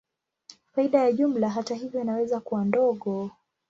[0.73, 3.31] Faida ya jumla, hata hivyo, inaweza kuwa ndogo.